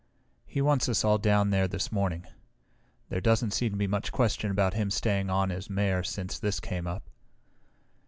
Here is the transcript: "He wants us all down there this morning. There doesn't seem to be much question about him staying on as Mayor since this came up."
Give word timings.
"He 0.47 0.61
wants 0.63 0.89
us 0.89 1.05
all 1.05 1.19
down 1.19 1.51
there 1.51 1.67
this 1.67 1.91
morning. 1.91 2.25
There 3.09 3.21
doesn't 3.21 3.51
seem 3.51 3.73
to 3.73 3.77
be 3.77 3.85
much 3.85 4.11
question 4.11 4.49
about 4.49 4.73
him 4.73 4.89
staying 4.89 5.29
on 5.29 5.51
as 5.51 5.69
Mayor 5.69 6.01
since 6.01 6.39
this 6.39 6.59
came 6.59 6.87
up." 6.87 7.07